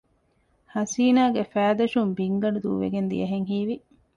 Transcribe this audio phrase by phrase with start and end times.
[0.73, 3.75] ހަސީނާގެ ފައިދަށުން ބިންގަނޑު ދޫވެގެން ދިޔަހެން ހީވި